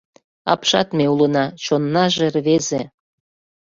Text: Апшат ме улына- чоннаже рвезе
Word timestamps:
Апшат 0.53 0.87
ме 0.97 1.05
улына- 1.13 1.45
чоннаже 1.63 2.27
рвезе 2.35 2.81